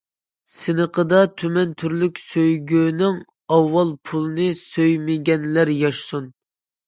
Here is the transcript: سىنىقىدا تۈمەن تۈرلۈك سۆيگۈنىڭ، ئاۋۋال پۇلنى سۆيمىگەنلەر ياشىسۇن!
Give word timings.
سىنىقىدا 0.51 1.17
تۈمەن 1.41 1.75
تۈرلۈك 1.81 2.21
سۆيگۈنىڭ، 2.21 3.19
ئاۋۋال 3.57 3.93
پۇلنى 4.11 4.49
سۆيمىگەنلەر 4.61 5.73
ياشىسۇن! 5.75 6.33